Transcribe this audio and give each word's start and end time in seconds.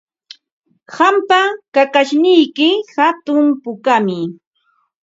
Qampa 0.95 1.39
kakashniyki 1.73 2.69
hatun 2.95 3.45
pukami. 3.63 4.19